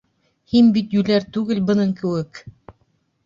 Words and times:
Һин 0.53 0.69
бит 0.77 0.95
йүләр 0.99 1.27
түгел 1.37 1.61
бының 1.67 1.91
кеүек! 2.01 2.41